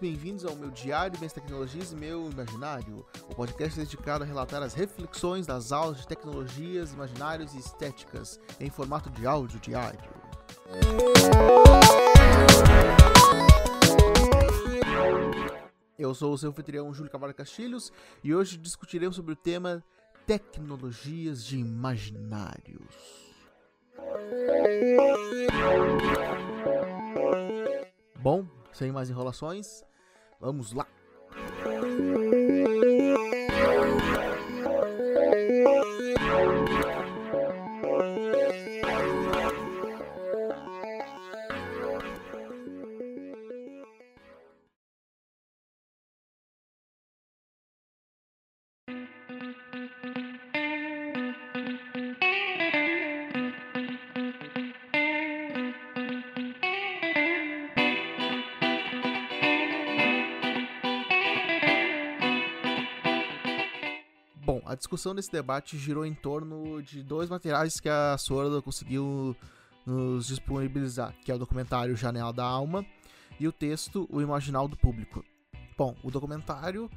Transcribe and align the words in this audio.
meu 0.00 0.70
diário, 0.70 1.18
minhas 1.18 1.32
tecnologias 1.32 1.92
e 1.92 1.96
meu 1.96 2.30
imaginário. 2.30 3.06
O 3.30 3.34
podcast 3.34 3.78
dedicado 3.78 4.24
a 4.24 4.26
relatar 4.26 4.62
as 4.62 4.74
reflexões 4.74 5.46
das 5.46 5.72
aulas 5.72 5.98
de 5.98 6.06
tecnologias, 6.06 6.92
imaginários 6.92 7.54
e 7.54 7.58
estéticas 7.58 8.38
em 8.60 8.68
formato 8.68 9.08
de 9.10 9.26
áudio 9.26 9.58
diário. 9.58 10.10
Eu 15.98 16.14
sou 16.14 16.34
o 16.34 16.38
seu 16.38 16.50
anfitrião 16.50 16.92
Júlio 16.92 17.10
Cavalho 17.10 17.34
Castilhos 17.34 17.90
e 18.22 18.34
hoje 18.34 18.58
discutiremos 18.58 19.16
sobre 19.16 19.32
o 19.32 19.36
tema 19.36 19.82
tecnologias 20.26 21.44
de 21.44 21.58
imaginários. 21.58 23.26
Bom, 28.20 28.46
sem 28.76 28.92
mais 28.92 29.08
enrolações, 29.08 29.82
vamos 30.38 30.72
lá. 30.74 30.86
Bom, 64.46 64.62
a 64.64 64.76
discussão 64.76 65.12
desse 65.12 65.32
debate 65.32 65.76
girou 65.76 66.06
em 66.06 66.14
torno 66.14 66.80
de 66.80 67.02
dois 67.02 67.28
materiais 67.28 67.80
que 67.80 67.88
a 67.88 68.16
Sorda 68.16 68.62
conseguiu 68.62 69.34
nos 69.84 70.28
disponibilizar, 70.28 71.12
que 71.24 71.32
é 71.32 71.34
o 71.34 71.38
documentário 71.38 71.96
Janela 71.96 72.32
da 72.32 72.44
Alma 72.44 72.86
e 73.40 73.48
o 73.48 73.52
texto 73.52 74.06
O 74.08 74.22
Imaginal 74.22 74.68
do 74.68 74.76
Público. 74.76 75.24
Bom, 75.76 75.96
o 76.00 76.12
documentário, 76.12 76.88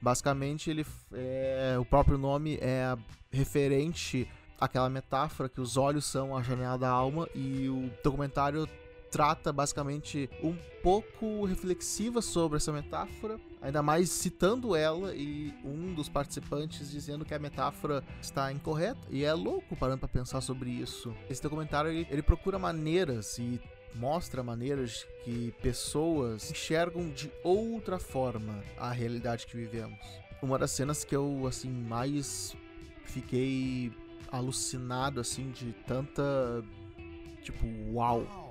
basicamente, 0.00 0.70
ele 0.70 0.86
é, 1.12 1.76
o 1.76 1.84
próprio 1.84 2.16
nome 2.16 2.56
é 2.62 2.96
referente 3.32 4.30
àquela 4.60 4.88
metáfora 4.88 5.48
que 5.48 5.60
os 5.60 5.76
olhos 5.76 6.04
são 6.04 6.36
a 6.36 6.40
janela 6.40 6.78
da 6.78 6.88
alma 6.88 7.28
e 7.34 7.68
o 7.68 7.90
documentário 8.04 8.64
trata 9.12 9.52
basicamente 9.52 10.28
um 10.42 10.56
pouco 10.82 11.44
reflexiva 11.44 12.22
sobre 12.22 12.56
essa 12.56 12.72
metáfora, 12.72 13.38
ainda 13.60 13.82
mais 13.82 14.08
citando 14.10 14.74
ela 14.74 15.14
e 15.14 15.52
um 15.62 15.92
dos 15.92 16.08
participantes 16.08 16.90
dizendo 16.90 17.22
que 17.22 17.34
a 17.34 17.38
metáfora 17.38 18.02
está 18.22 18.50
incorreta. 18.50 19.00
E 19.10 19.22
é 19.22 19.32
louco 19.34 19.76
parando 19.76 19.98
para 19.98 20.08
pensar 20.08 20.40
sobre 20.40 20.70
isso. 20.70 21.14
Esse 21.28 21.42
documentário 21.42 21.90
ele, 21.90 22.06
ele 22.10 22.22
procura 22.22 22.58
maneiras 22.58 23.38
e 23.38 23.60
mostra 23.94 24.42
maneiras 24.42 25.06
que 25.22 25.52
pessoas 25.60 26.50
enxergam 26.50 27.10
de 27.10 27.30
outra 27.44 27.98
forma 27.98 28.64
a 28.78 28.90
realidade 28.90 29.46
que 29.46 29.54
vivemos. 29.54 30.00
Uma 30.40 30.58
das 30.58 30.70
cenas 30.70 31.04
que 31.04 31.14
eu 31.14 31.46
assim 31.46 31.70
mais 31.70 32.56
fiquei 33.04 33.92
alucinado 34.30 35.20
assim 35.20 35.50
de 35.50 35.74
tanta 35.86 36.64
tipo 37.42 37.66
uau 37.92 38.41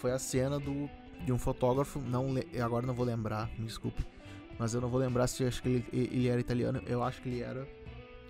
foi 0.00 0.12
a 0.12 0.18
cena 0.18 0.58
do 0.58 0.88
de 1.24 1.32
um 1.32 1.38
fotógrafo, 1.38 2.00
não 2.00 2.34
agora 2.64 2.86
não 2.86 2.94
vou 2.94 3.04
lembrar, 3.04 3.50
me 3.58 3.66
desculpe, 3.66 4.02
mas 4.58 4.72
eu 4.72 4.80
não 4.80 4.88
vou 4.88 4.98
lembrar 4.98 5.26
se 5.26 5.44
acho 5.44 5.62
que 5.62 5.68
ele, 5.68 5.86
ele 5.92 6.28
era 6.28 6.40
italiano, 6.40 6.82
eu 6.86 7.02
acho 7.02 7.20
que 7.20 7.28
ele 7.28 7.42
era 7.42 7.68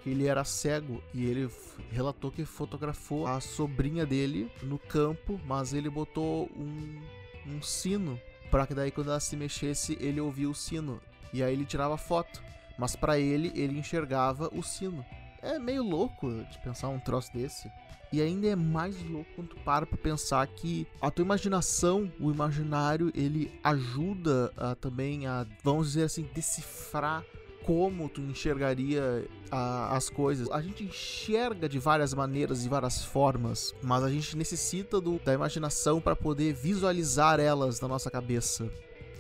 que 0.02 0.10
ele 0.10 0.26
era 0.26 0.42
cego 0.44 1.00
e 1.14 1.26
ele 1.26 1.48
relatou 1.92 2.32
que 2.32 2.44
fotografou 2.44 3.26
a 3.26 3.38
sobrinha 3.38 4.04
dele 4.04 4.50
no 4.62 4.78
campo, 4.78 5.38
mas 5.44 5.72
ele 5.72 5.88
botou 5.90 6.50
um, 6.56 7.00
um 7.46 7.62
sino 7.62 8.18
para 8.50 8.66
que 8.66 8.74
daí 8.74 8.90
quando 8.90 9.10
ela 9.10 9.20
se 9.20 9.36
mexesse 9.36 9.96
ele 10.00 10.20
ouvia 10.20 10.48
o 10.48 10.54
sino 10.54 11.00
e 11.32 11.42
aí 11.42 11.52
ele 11.52 11.66
tirava 11.66 11.96
foto, 11.96 12.42
mas 12.76 12.96
para 12.96 13.18
ele 13.18 13.52
ele 13.54 13.78
enxergava 13.78 14.50
o 14.52 14.62
sino. 14.62 15.04
É 15.42 15.58
meio 15.58 15.82
louco 15.82 16.28
de 16.50 16.58
pensar 16.58 16.88
um 16.88 16.98
troço 16.98 17.32
desse. 17.32 17.70
E 18.12 18.20
ainda 18.20 18.48
é 18.48 18.56
mais 18.56 19.00
louco 19.08 19.30
quando 19.36 19.48
tu 19.48 19.56
para 19.64 19.86
pra 19.86 19.96
pensar 19.96 20.44
que 20.48 20.86
a 21.00 21.10
tua 21.10 21.24
imaginação, 21.24 22.10
o 22.18 22.30
imaginário, 22.30 23.12
ele 23.14 23.52
ajuda 23.62 24.52
a, 24.56 24.74
também 24.74 25.26
a, 25.26 25.46
vamos 25.62 25.88
dizer 25.88 26.04
assim, 26.04 26.28
decifrar 26.34 27.24
como 27.64 28.08
tu 28.08 28.20
enxergaria 28.20 29.24
a, 29.48 29.96
as 29.96 30.10
coisas. 30.10 30.50
A 30.50 30.60
gente 30.60 30.82
enxerga 30.82 31.68
de 31.68 31.78
várias 31.78 32.12
maneiras 32.12 32.64
e 32.64 32.68
várias 32.68 33.04
formas, 33.04 33.72
mas 33.80 34.02
a 34.02 34.10
gente 34.10 34.36
necessita 34.36 35.00
do, 35.00 35.20
da 35.20 35.32
imaginação 35.32 36.00
para 36.00 36.16
poder 36.16 36.52
visualizar 36.52 37.38
elas 37.38 37.80
na 37.80 37.86
nossa 37.86 38.10
cabeça. 38.10 38.68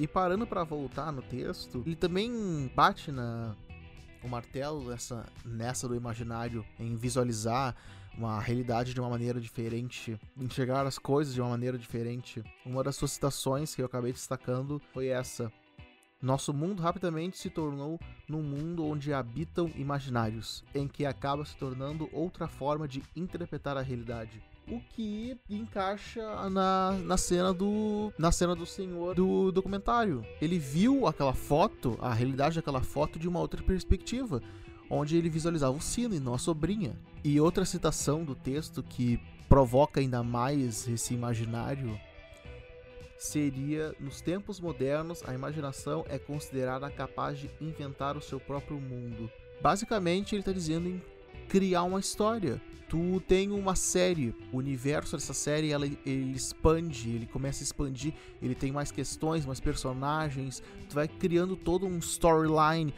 E 0.00 0.08
parando 0.08 0.46
para 0.46 0.64
voltar 0.64 1.12
no 1.12 1.22
texto, 1.22 1.82
ele 1.86 1.94
também 1.94 2.68
bate 2.74 3.12
na 3.12 3.54
o 4.22 4.28
martelo 4.28 4.88
nessa, 4.88 5.26
nessa 5.44 5.88
do 5.88 5.94
imaginário 5.94 6.64
em 6.78 6.96
visualizar 6.96 7.74
uma 8.16 8.40
realidade 8.40 8.92
de 8.92 9.00
uma 9.00 9.08
maneira 9.08 9.40
diferente, 9.40 10.18
enxergar 10.36 10.86
as 10.86 10.98
coisas 10.98 11.32
de 11.32 11.40
uma 11.40 11.50
maneira 11.50 11.78
diferente. 11.78 12.42
Uma 12.64 12.82
das 12.82 12.96
suas 12.96 13.12
citações 13.12 13.74
que 13.74 13.82
eu 13.82 13.86
acabei 13.86 14.12
destacando 14.12 14.80
foi 14.92 15.08
essa: 15.08 15.50
Nosso 16.20 16.52
mundo 16.52 16.82
rapidamente 16.82 17.38
se 17.38 17.48
tornou 17.48 17.98
num 18.28 18.42
mundo 18.42 18.84
onde 18.84 19.12
habitam 19.12 19.70
imaginários, 19.74 20.64
em 20.74 20.86
que 20.86 21.06
acaba 21.06 21.44
se 21.44 21.56
tornando 21.56 22.08
outra 22.12 22.46
forma 22.46 22.86
de 22.86 23.02
interpretar 23.16 23.76
a 23.76 23.82
realidade. 23.82 24.42
O 24.68 24.80
que 24.80 25.36
encaixa 25.48 26.48
na, 26.48 26.92
na 26.92 27.16
cena 27.16 27.52
do 27.52 28.12
na 28.16 28.30
cena 28.30 28.54
do 28.54 28.64
senhor 28.64 29.14
do 29.14 29.50
documentário. 29.50 30.24
Ele 30.40 30.58
viu 30.58 31.06
aquela 31.06 31.34
foto, 31.34 31.98
a 32.00 32.14
realidade 32.14 32.56
daquela 32.56 32.80
foto 32.80 33.18
de 33.18 33.28
uma 33.28 33.40
outra 33.40 33.62
perspectiva 33.62 34.40
onde 34.90 35.16
ele 35.16 35.30
visualizava 35.30 35.76
o 35.76 35.80
sino 35.80 36.14
e 36.14 36.20
não 36.20 36.34
a 36.34 36.38
sobrinha. 36.38 36.98
E 37.22 37.40
outra 37.40 37.64
citação 37.64 38.24
do 38.24 38.34
texto 38.34 38.82
que 38.82 39.20
provoca 39.48 40.00
ainda 40.00 40.22
mais 40.22 40.88
esse 40.88 41.14
imaginário 41.14 41.98
seria: 43.16 43.94
nos 44.00 44.20
tempos 44.20 44.58
modernos, 44.58 45.22
a 45.26 45.34
imaginação 45.34 46.04
é 46.08 46.18
considerada 46.18 46.90
capaz 46.90 47.38
de 47.38 47.50
inventar 47.60 48.16
o 48.16 48.22
seu 48.22 48.40
próprio 48.40 48.80
mundo. 48.80 49.30
Basicamente, 49.62 50.34
ele 50.34 50.40
está 50.40 50.52
dizendo 50.52 50.88
em 50.88 51.02
criar 51.48 51.84
uma 51.84 52.00
história. 52.00 52.60
Tu 52.90 53.22
tem 53.28 53.52
uma 53.52 53.76
série, 53.76 54.34
o 54.52 54.56
universo 54.56 55.16
dessa 55.16 55.32
série 55.32 55.70
ela, 55.70 55.86
ele 55.86 56.34
expande, 56.34 57.08
ele 57.08 57.24
começa 57.24 57.62
a 57.62 57.64
expandir, 57.64 58.12
ele 58.42 58.52
tem 58.52 58.72
mais 58.72 58.90
questões, 58.90 59.46
mais 59.46 59.60
personagens, 59.60 60.60
tu 60.88 60.96
vai 60.96 61.06
criando 61.06 61.54
todo 61.54 61.86
um 61.86 61.98
storyline, 61.98 62.92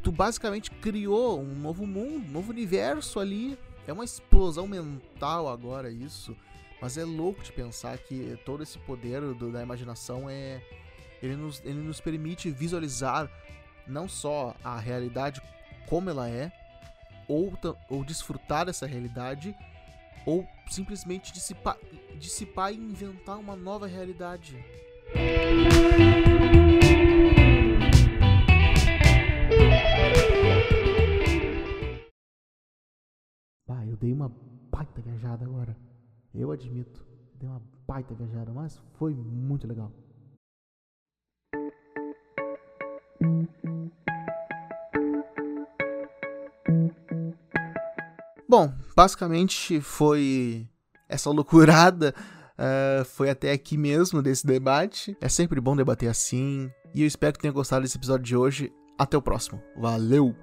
tu 0.00 0.12
basicamente 0.12 0.70
criou 0.70 1.40
um 1.40 1.56
novo 1.56 1.84
mundo, 1.84 2.24
um 2.24 2.30
novo 2.30 2.52
universo 2.52 3.18
ali. 3.18 3.58
É 3.84 3.92
uma 3.92 4.04
explosão 4.04 4.68
mental 4.68 5.48
agora 5.48 5.90
isso, 5.90 6.36
mas 6.80 6.96
é 6.96 7.04
louco 7.04 7.42
de 7.42 7.50
pensar 7.50 7.98
que 7.98 8.38
todo 8.44 8.62
esse 8.62 8.78
poder 8.78 9.20
do, 9.34 9.50
da 9.50 9.60
imaginação 9.60 10.30
é 10.30 10.62
ele 11.20 11.34
nos, 11.34 11.60
ele 11.64 11.80
nos 11.80 12.00
permite 12.00 12.48
visualizar 12.48 13.28
não 13.88 14.08
só 14.08 14.54
a 14.62 14.78
realidade 14.78 15.42
como 15.88 16.08
ela 16.08 16.28
é, 16.30 16.52
ou, 17.28 17.52
ou 17.88 18.04
desfrutar 18.04 18.66
dessa 18.66 18.86
realidade, 18.86 19.54
ou 20.26 20.46
simplesmente 20.70 21.32
dissipar, 21.32 21.76
dissipar 22.18 22.72
e 22.72 22.76
inventar 22.76 23.38
uma 23.38 23.56
nova 23.56 23.86
realidade. 23.86 24.56
eu 33.94 33.98
dei 33.98 34.12
uma 34.12 34.28
baita 34.70 35.00
viajada 35.00 35.44
agora. 35.44 35.76
Eu 36.34 36.50
admito, 36.50 37.06
dei 37.36 37.48
uma 37.48 37.62
baita 37.86 38.12
viajada, 38.12 38.52
mas 38.52 38.76
foi 38.94 39.14
muito 39.14 39.68
legal. 39.68 39.92
Bom, 48.56 48.72
basicamente 48.94 49.80
foi 49.80 50.64
essa 51.08 51.28
loucurada. 51.28 52.14
Uh, 52.56 53.04
foi 53.16 53.28
até 53.28 53.50
aqui 53.50 53.76
mesmo 53.76 54.22
desse 54.22 54.46
debate. 54.46 55.16
É 55.20 55.28
sempre 55.28 55.60
bom 55.60 55.74
debater 55.74 56.08
assim. 56.08 56.70
E 56.94 57.02
eu 57.02 57.06
espero 57.08 57.32
que 57.32 57.40
tenha 57.40 57.52
gostado 57.52 57.82
desse 57.82 57.98
episódio 57.98 58.24
de 58.24 58.36
hoje. 58.36 58.72
Até 58.96 59.16
o 59.16 59.22
próximo. 59.22 59.60
Valeu! 59.76 60.36